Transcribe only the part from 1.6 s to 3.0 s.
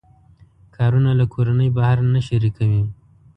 بهر نه شریکوي.